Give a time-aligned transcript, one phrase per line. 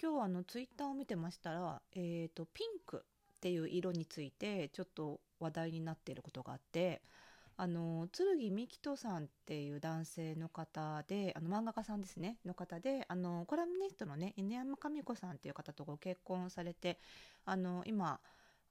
[0.00, 3.02] 今日あのツイッターを見てましたら、えーと、ピンク
[3.36, 7.00] っていう色についてちょっと話題になっていることがあって
[7.56, 16.98] あの剣美希人さんっていう男性の方であの漫画家さんですねの方であのコラムニストのね犬山神子さんっていう方とご結婚されて
[17.46, 18.20] あの今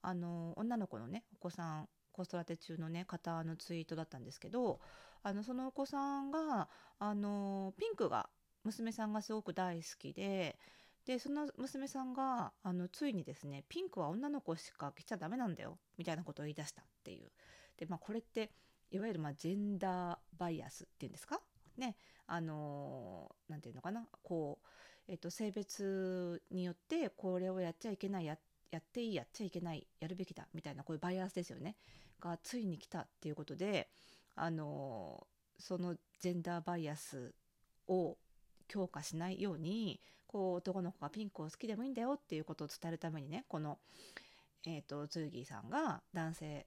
[0.03, 4.79] あの女の子のねお子さん子育て中のね方のツイートだったんですけど
[5.23, 6.69] あのそのお子さんが
[6.99, 8.29] あのピンクが
[8.63, 10.59] 娘さんがすごく大好きで
[11.05, 17.31] でその娘さんがあのついにですねピンクは女の子しか着ちゃダメなんだよみたいなことを言い出したっていう。
[17.77, 18.51] で、まあ、これって
[18.91, 21.39] いわゆるまあジェンダーバイアスっていうんですか？
[21.77, 24.07] ねあの何て言うのかな？
[24.23, 24.67] こう、
[25.07, 28.37] えっと、性別によってこれをやっちゃいけないや
[28.71, 31.75] やっていいやっちゃいけないやるべきだみたいなこういうバイアスですよね。
[32.19, 33.89] がついに来たっていうことで
[34.35, 35.27] あの
[35.59, 37.35] そのジェンダーバイアス
[37.87, 38.17] を
[38.67, 39.99] 強化しないように
[40.35, 43.77] こう男の子がピンクを好きでもいいんだよっていうことを伝えるためにねこの、
[44.67, 46.65] えーと、ツーギーさんが男性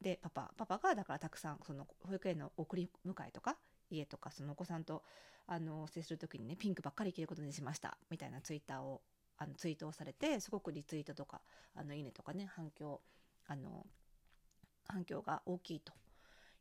[0.00, 3.56] でパパパパがだからたくさんその保育園の送り迎えとか
[3.88, 5.04] 家とかそのお子さんと
[5.46, 9.00] あの接する時にねピンクばっかり着ることにしましたみたいなツイッターを
[9.38, 11.40] あのツイートをされてすごくリツイートとか
[11.76, 13.00] あのいいねとかね反響
[13.46, 13.86] あの
[14.88, 15.92] 反響が大きいと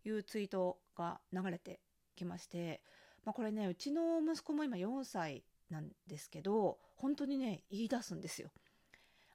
[0.05, 1.79] いうツイートが流れて
[2.15, 2.83] きまして、
[3.25, 8.49] まあ、これねうちの息子も今4歳なんですけど本当にね言い出すんですよ。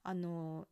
[0.03, 0.69] あの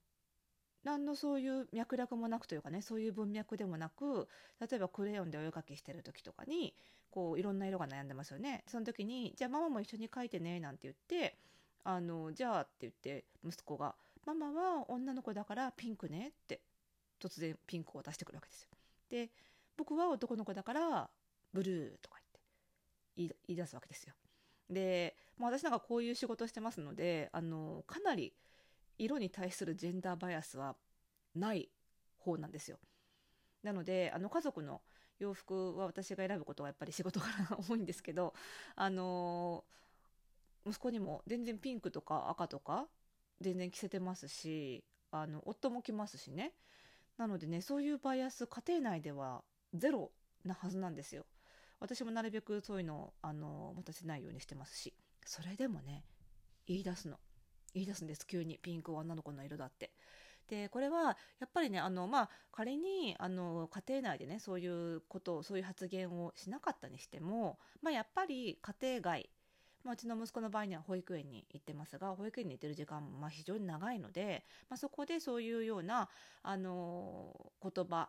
[0.84, 4.28] 何のそういう脈絡もなくというかねそういう文脈でもなく
[4.60, 6.74] 例えばクレヨンでお絵かきしてる時とかに
[7.10, 11.36] こういろんな色が悩んでますよねその時に「じゃあママも一緒に描いてね」なんて言って
[11.82, 16.60] 「あのじゃあ」って言って息子が「ママは女の子だからピンクね」って
[17.18, 18.70] 突然ピンクを出してくるわけですよ。
[19.08, 19.30] で
[19.76, 21.10] 僕は男の子だから
[21.52, 22.20] ブルーとか
[23.16, 24.14] 言って言い出すわけですよ。
[24.70, 28.32] で、まあ、私なんかこういう仕事してますのであのかなり
[28.98, 30.76] 色に対するジェンダーバイアスは
[31.34, 31.68] ない
[32.18, 32.78] 方なんですよ。
[33.62, 34.80] なのであの家族の
[35.18, 38.34] 洋服は私が選ぶことはやっぱり仕事から多いんですけど
[38.74, 39.64] あの
[40.66, 42.86] 息子にも全然ピンクとか赤とか
[43.40, 46.52] 全然着せてますしあの夫も着ますしね
[47.16, 49.42] なのでねそういうバイアス家庭内では
[49.74, 50.10] ゼロ
[50.44, 51.24] なはずなんですよ。
[51.80, 54.94] 私もなるべくそういうのをあの持たせないようにしてますし。
[55.24, 56.04] それでもね
[56.66, 57.18] 言い出すの。
[57.74, 58.26] 言い出すんです。
[58.26, 58.58] 急に。
[58.58, 59.90] ピンクは女の子の色だって。
[60.48, 69.30] でこれはやっぱりねあの、まあ、仮にあの家庭内でねそういうことをそういう発言をしなかったにしても、まあ、やっぱり家庭外
[69.86, 76.08] まあ、うちの息子の場合には保育園に行ってますが保育園に行ってる時間もまあ非常に長いので、まあ、そこでそういうような、
[76.42, 78.08] あの、言葉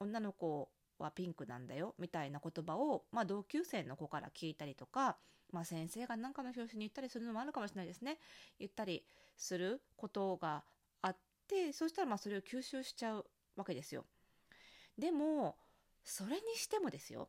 [0.00, 0.68] 女の子
[0.98, 5.16] はピンクなんだよみたいな言葉を、まあ、同級生の子から聞いたりとか、
[5.52, 8.18] まあ、先生が何かの表紙に言ったりするのもあるかもしれないですね
[8.58, 9.04] 言ったり
[9.36, 10.62] することが
[11.02, 11.16] あっ
[11.48, 14.04] てそうしたらまあそれを吸収しちゃうわけですよ。
[14.98, 15.56] でも
[16.04, 17.28] それにしてもですよ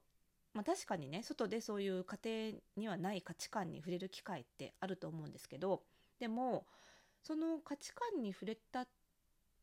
[0.55, 5.83] まあ、確かにね外でそういう家庭にはない価値観に触れる機会ってあると思うんですけど
[6.17, 6.65] でも
[7.21, 8.85] その価値観に触れた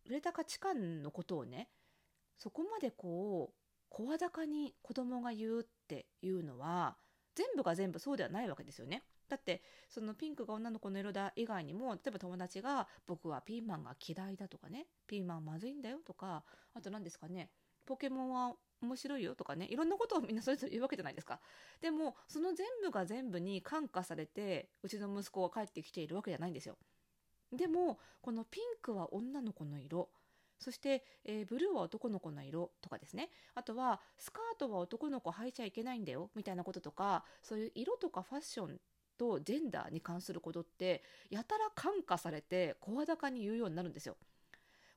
[0.05, 1.69] 触れた価値観のことをね
[2.37, 3.62] そこまでこう
[3.93, 6.97] 声高に子供が言うっていうのは
[7.35, 9.03] 全部が全部そうではないわけですよね。
[9.29, 16.45] だってそのピンクが女の子の色だ以外にも例えば友達が「僕はピーマンが嫌いだ」とかね「ピーマンまずいんだよ」とか
[16.75, 17.51] あと何ですかね
[17.87, 21.41] 「ポケモンは面白いよとかねいろんなことをみんなそれぞれ言うわけじゃないですか
[21.81, 26.77] でもその全部が全部に感化されてうちの息子が帰ってきているわけじゃないんですよ
[27.53, 30.11] でもこのピンクは女の子の色
[30.63, 38.81] そして、えー、ブルーは男の子の色とかですねあとはスカートは男の子履いちゃいけないんだよみたいなこととかそういう色とかファッション
[39.19, 44.17] とジェンダーに関することってやたら感化されて声高に言うようになるんですよ。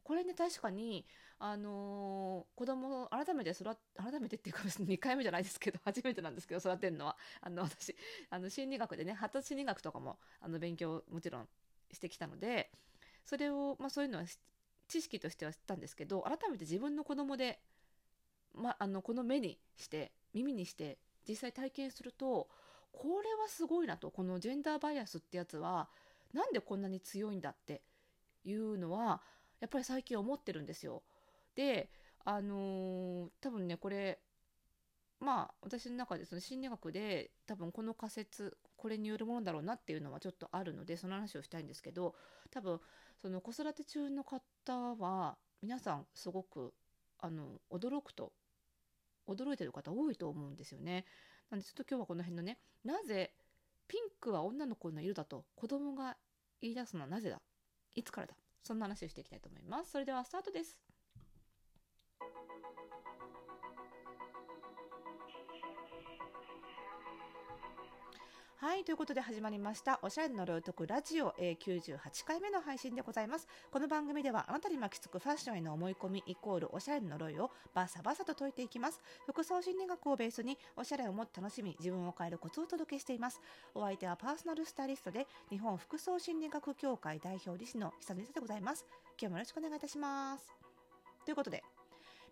[0.04, 1.04] これね確かに
[1.40, 3.64] あのー、子供を改めて育
[3.96, 7.96] 改めてっていうか別に2回目じゃないですけど初めてなんですけど育てるのはあの私
[8.30, 11.48] あの心理学でね発達心理学とかもあの勉強もちろん
[11.92, 12.72] してきたので
[13.26, 14.26] それを、まあ、そういうのは
[14.88, 17.60] 知識としては知ったんですけど改めて自分の子供で、
[18.54, 20.98] ま、あのこの目にして耳にして
[21.28, 22.48] 実際体験すると
[22.92, 25.90] これはすごいなとこのジェンダーバイアスってやつは
[26.34, 27.82] なんでこんなに強いんだって
[28.46, 29.22] いうのは
[29.60, 31.02] やっぱり最近思ってるんですよ。
[31.56, 31.90] で
[32.26, 34.20] あのー、多分ねこれ
[35.20, 42.16] まあ私の中でその心理学で多分この仮説これによるものだろうなっていうのはちょっとあるのでその話をしたいんですけど
[42.52, 42.80] 多分
[43.26, 44.40] その子育て中の方
[45.00, 46.76] は皆さんすごく
[47.18, 48.32] あの驚くと
[49.28, 51.06] 驚いてる方多いと思うんですよね。
[51.50, 53.32] なんでちょっと今日はこの辺のねなぜ
[53.88, 56.18] ピンクは女の子の色だと子供が
[56.62, 57.42] 言い出すのはなぜだ
[57.96, 60.85] いつからだそんな話をしていきたいと思いますそれではスタートです
[68.66, 73.48] はい、ということで始まりました、おしゃれの呪いを解くラジオ、え、98回目の配信でございます。
[73.70, 79.04] この番組では、あなたに巻きつくファッションへの思い込みイコールおしゃれの呪いをバサバサと解いていきます。
[79.28, 83.40] 服装心理学をベースに、おしゃれをもっと楽しみ、自分を変えるコツをお届けしています。
[83.76, 88.88] お相手はパーソナルスタイリストで、日本服装心理学協会代表理事の久野里でございます。
[89.22, 90.52] 今日もよろしくお願いいたします。
[91.24, 91.64] ということで、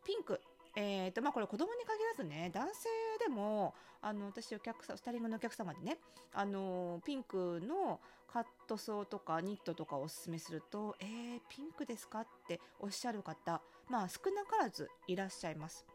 [0.04, 0.42] ピンク、
[0.76, 2.90] えーとまあ、これ子供に限らずね男性
[3.20, 5.98] でもあの私お客さんスタリングのお客様でね
[6.34, 8.00] あのピンクの
[8.32, 15.86] カットソーとかニットとかをおすすめすると「えー、ピンクですか?」っておっしゃる方まあ少なからずいらっしゃいます。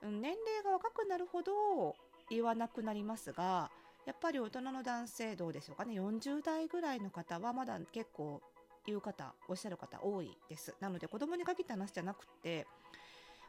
[0.00, 1.96] 年齢が若くなるほど
[2.30, 3.68] 言わなくなりますが
[4.06, 8.40] やっぱり大人の男性どうでしょうかね40代ぐらいの方はまだ結構
[8.86, 12.66] 言う方おっしゃる方多いですなので子供に限った話じゃなくて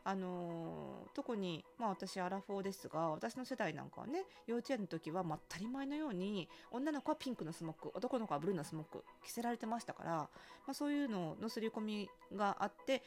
[0.09, 10.29] あのー、特に、まあ、私アラフォーですが私の世代なんかはね幼稚園の時は、ま、当たり前のように女の子はピンクのスモック男の子はブルーのスモック着せられてましたから、ま
[10.69, 13.03] あ、そういうのの刷り込みがあって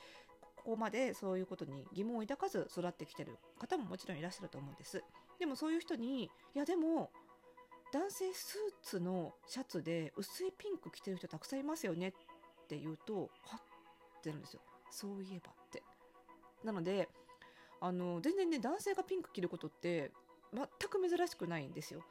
[0.55, 5.03] ここまでそういうことに疑問を抱かず育ってきてる方ももちろんいらっしゃると思うんです。
[5.41, 7.11] でもそういう人にいやでも
[7.93, 12.13] 男性スーツのシャツで薄いピンク着てる人たくさんいますよねっ
[12.69, 13.61] て言うとはっ
[14.21, 14.61] ってなるんですよ。
[14.91, 15.83] そういえばって。
[16.65, 17.09] なので
[17.81, 20.13] あの全然ね男性がピンク着ることって
[20.53, 22.03] 全く珍しくないんですよ。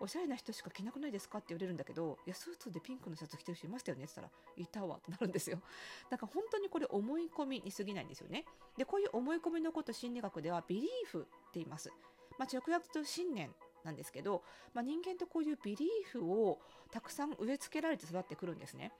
[0.00, 5.60] おしゃれな人しか着なくないですかって言われるんだけど、いや、スーツでピンクのシャツ着てる人いましたよねって言ったら、いたわってなるんですよ。
[6.10, 8.44] だから本当にこれ思い込みに過ぎないんですよね。
[8.76, 11.90] で、こういう思い込みのこと心理学ではビリーフって言います。
[12.38, 13.54] まあ、直訳と信念
[13.84, 14.42] なんですけど、
[14.72, 16.60] まあ、人間ってこういうビリーフを
[16.90, 18.92] たくさん植え付けられて育ってくるんですね。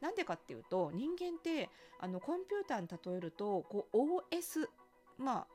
[0.00, 1.68] なんでかっていうと人間って
[1.98, 4.68] あのコンピューターに例えるとこう OS
[5.18, 5.46] ま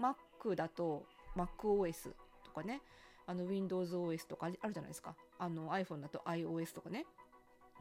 [0.00, 1.04] あ Mac だと
[1.36, 2.10] MacOS
[2.44, 2.82] とかね
[3.26, 7.06] あの WindowsOS とかあるじゃないですかあの iPhone だと iOS とかね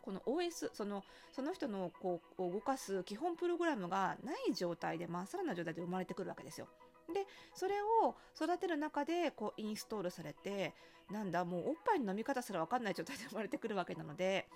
[0.02, 6.68] この OS そのその人のこう動かす基本プログラムがない状態でまっさらな状態で生まれてくるわけですよ。
[7.14, 7.26] で
[7.56, 10.74] それを育てる中でこうインストールされて
[11.10, 14.48] なんだもうおっぱいの飲み方すら分かんない状態で生まれてくるわけなので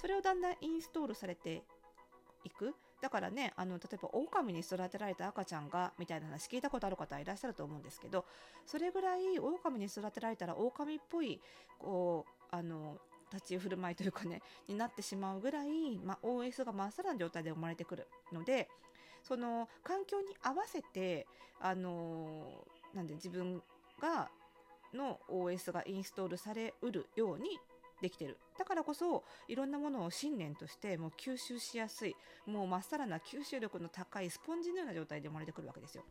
[0.00, 1.62] それをだんだんインストールされて
[2.44, 2.74] いく。
[3.00, 8.24] だからねあの例えば狼に育てられた赤ちゃんがみたいな話聞いたことある方いらっしゃると思うんですけど
[8.66, 11.40] それぐらい狼に育てられたら狼っぽい
[11.78, 12.98] こうあの
[13.32, 18.68] 立ち振る舞いというかねになってしまうぐらい、まあ、OS がまっさらな状態で生まれてくるので
[19.22, 21.26] その環境に合わせて
[21.60, 22.64] あの
[22.94, 23.62] なんで自分
[24.00, 24.28] が
[24.94, 27.58] の OS がインストールされうるように
[28.00, 28.38] できてる。
[28.58, 32.16] だからこそいろんなものを信念としてもう吸収しやすい
[32.46, 36.04] もうまっさらな吸収力の高いスポンジのような状態で生まれてくるわけですよ。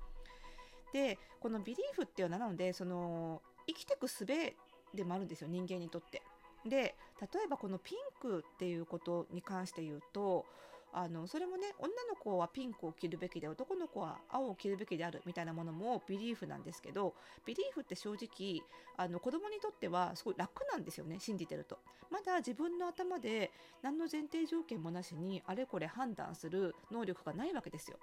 [0.93, 4.55] でこのビリーフっていうのはなのでその生きてく術で
[5.03, 6.21] もあるんですよ人間にとって。
[6.65, 10.45] で例えばこのピンクっていうことに関して言うと
[10.93, 17.13] あのそれもね女の子はピンクを着るべきで男の子は青を着るべきであるみたいなものもビリーフなんですけど
[17.45, 18.61] ビリーフって正直
[18.95, 21.77] あの子供にとってはすごい楽なんですよね信じてると。
[22.09, 23.51] まだ自分の頭で
[23.81, 27.97] 何の前提条件もなしにあれこれ判断する能力がないわけですよ。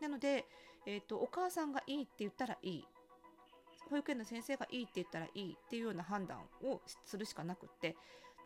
[0.00, 0.46] なので、
[0.86, 2.84] えーと、お母さんがいいって言ったらいい。
[3.90, 7.96] 保育園の先生がいいって言ったらいいっていうような判断をするしかなくって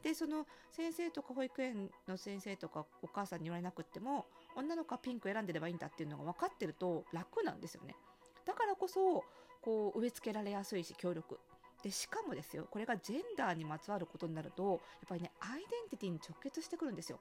[0.03, 4.27] でその先生とか保育園の先生とかお母さんに言われなくても
[4.57, 7.97] 女の子はピンク選んでればいいんだっていうのが分かってると楽なんですよね。
[8.45, 9.25] だからこそ
[9.61, 11.39] こう植え付けられやすいし協力。
[11.83, 17.21] でしかもですよこれがジェンダーにまつわることになるとやっぱりねアイデンティティに直結してくるんですよ。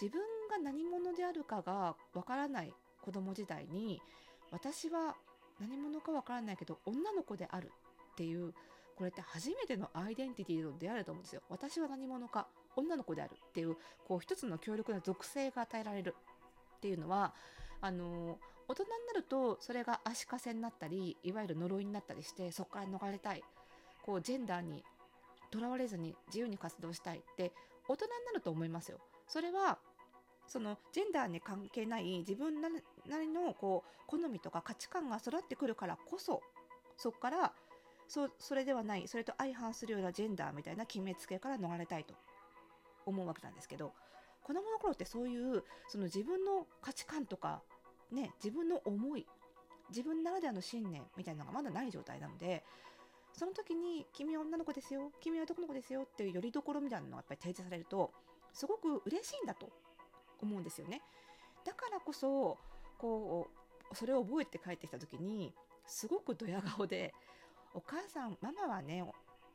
[0.00, 4.02] 自分が何者であるかがわからない子供時代に
[4.50, 5.16] 私は
[5.58, 7.72] 何者かわからないけど女の子である
[8.12, 8.52] っていう
[8.96, 11.42] これって初めてのアイデンティティの出会いだと思うんですよ。
[11.50, 13.76] 私は何者か、女の子であるっていう、
[14.06, 16.14] こう一つの強力な属性が与えられる
[16.76, 17.34] っていうのは、
[17.80, 18.38] あの、
[18.68, 23.44] 大人になるとそれが足かせになったり、いわゆる呪いになったりして、そこから逃れたい。
[24.02, 24.82] こう、ジェンダーに
[25.50, 27.52] とらわれずに自由に活動したいって
[27.88, 28.98] 大人になると思いますよ。
[29.26, 29.78] それは
[30.46, 36.40] そのジェンダーに関係ない自分なりのこう好みとか価値観が育ってくるからこそ
[36.96, 37.52] そこから
[38.08, 42.14] そそれではないそれと相反するようなジェンダーみたいな決めつけから逃れたいと
[43.04, 43.92] 思うわけなんですけど
[44.42, 47.62] 子供の頃ってそういうその自分の価値観とか
[48.12, 49.26] ね自分の思い
[49.88, 52.64] 自分ならではの信念みたいなのがまだない状態なので
[53.32, 58.12] その時に「君は女の子ですよ君は男の子ですよ」っていうよりどころみたいなのがやっぱり提示されると
[58.52, 59.68] すごく嬉しいんだと
[60.40, 61.02] 思うんですよね。
[61.64, 62.58] だからこそ
[62.98, 63.48] こ
[63.90, 65.52] うそれを覚えて帰ってきた時に
[65.86, 67.14] すごくドヤ顔で
[67.76, 69.04] 「お母さんママはね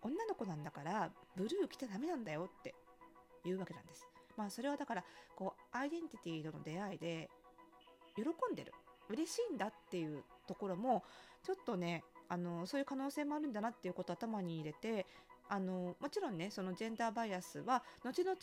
[0.03, 2.75] 女の子なんだからブルー着ちゃダメなんだよ」って
[3.43, 4.07] 言うわけなんです。
[4.37, 5.03] まあそれはだから
[5.35, 7.29] こうアイデンティティとの出会いで
[8.15, 8.73] 喜んでる
[9.09, 11.03] 嬉しいんだっていうところも
[11.43, 15.05] ちょっとねあのそういう可能性もあるんだなっていうことを頭に入れて
[15.51, 18.38] あのもちろんねそのジェンダーバイアスは後々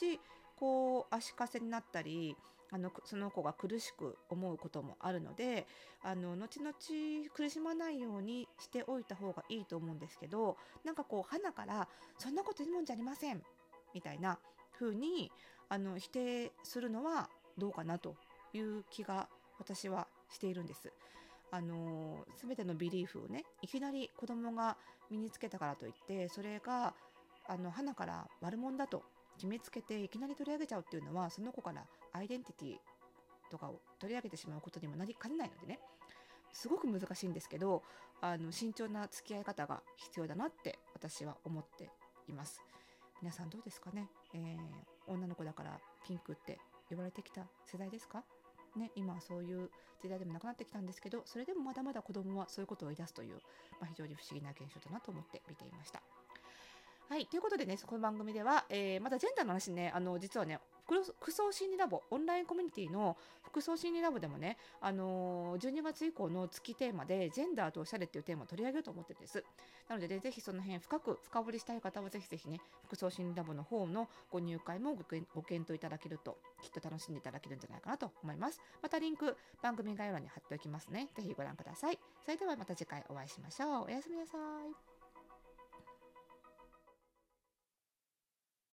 [0.57, 2.37] こう足かせになったり
[2.71, 5.67] あのその子が苦しく思うこともあるので
[6.03, 6.75] あの後々
[7.35, 11.89] 苦しまないようにしておいた方がいいと思うんですけどなんかこう花から
[12.19, 13.43] 「そんなこと言うもんじゃありません」
[13.95, 14.39] みたいな
[14.79, 15.33] 風に
[15.71, 18.17] あに否定するのはどうかなと
[18.53, 20.93] いう気が私はしているんです。
[21.51, 24.77] あの全てのビリーフをねいきなり子供が
[25.11, 26.95] 身につけたからといってそれが
[27.47, 29.03] あの花から悪者だと
[29.37, 32.77] 決めつけていきなり取り上げちゃうっていうのはその子からアイデンティティ
[33.51, 35.79] とかを取り上げてしまうことにもなりかねないのでね。
[36.53, 37.83] すごく難しいんですけど
[38.21, 41.91] あの慎重な付き合い方が必要だなって私は思って
[42.27, 42.63] います。
[43.23, 44.57] 皆さんどうですかね、えー、
[45.07, 48.25] 女の子だからピンクって呼ばれてきた世代ですか？
[48.77, 49.71] ね、今はそういう
[50.01, 53.35] 時代でもなくなってきたんですけどそれでもまだまだ子供はそういうことを言い出すという、
[53.81, 56.03] まあ、非常に不思議な現象だなと思って見ていました。
[57.09, 57.27] はい。
[57.27, 69.45] ということでね、この番組では、えー、またジェンダーの話ね、あの、実はね、服装心理ラボ、オンラインコミュニティの服装心理ラボでもね、あのー、12月以降の月テーマで、ジェンダーとおしゃれっていうテーマを取り上げようと思ってるんです。
[69.89, 75.05] なので、ね、ぜひその辺深く深掘りしたい方は、ぜひぜひね、服装心理ラボの方のご入会もご
[75.43, 78.61] 検討いただけると、きっと楽しんでいただけるんじゃないかなと思います。
[78.83, 81.09] またリンク、番組概要欄に貼っておきますね。
[81.15, 81.99] ぜひご覧ください。
[82.25, 83.85] それではまた次回お会いしましょう。
[83.85, 84.88] おやすみなさい。